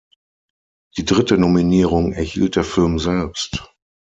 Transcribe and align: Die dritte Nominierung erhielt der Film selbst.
Die 0.97 1.05
dritte 1.05 1.37
Nominierung 1.37 2.11
erhielt 2.13 2.55
der 2.55 2.63
Film 2.63 2.97
selbst. 2.97 3.71